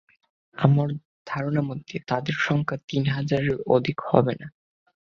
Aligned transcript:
আমার 0.57 0.87
ধারণা 1.27 1.61
মতে 1.61 1.95
তাদের 2.07 2.35
সংখ্যা 2.39 2.77
তিন 2.89 3.03
হাজারের 3.07 3.55
অধিক 3.67 3.97
হবে 4.09 4.33
না। 4.41 4.47